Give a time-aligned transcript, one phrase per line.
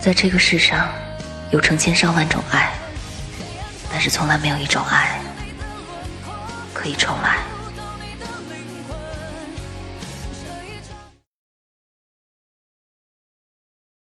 [0.00, 0.88] 在这个世上
[1.50, 2.72] 有成千上万种爱
[3.90, 5.20] 但是从来没有一种爱
[6.72, 7.51] 可以重来。